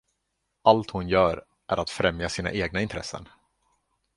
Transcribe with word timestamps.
Allt 0.63 0.89
hon 0.91 1.07
gör 1.07 1.45
är 1.67 1.77
att 1.77 1.89
främja 1.89 2.29
sina 2.29 2.51
egna 2.51 2.81
intressen. 2.81 3.27